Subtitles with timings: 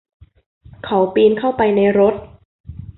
[0.85, 2.15] เขาปีนเข้าไปในรถ